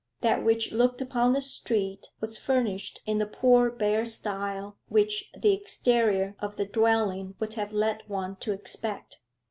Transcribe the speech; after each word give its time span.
That 0.21 0.43
which 0.43 0.71
looked 0.71 0.99
upon 0.99 1.33
the 1.33 1.41
street 1.41 2.07
was 2.19 2.35
furnished 2.39 3.01
in 3.05 3.19
the 3.19 3.27
poor 3.27 3.69
bare 3.69 4.03
style 4.03 4.79
which 4.89 5.29
the 5.37 5.53
exterior 5.53 6.35
of 6.39 6.55
the 6.55 6.65
dwelling 6.65 7.35
would 7.39 7.53
have 7.53 7.71
led 7.71 8.01
one 8.07 8.35
to 8.37 8.51
expect. 8.51 9.19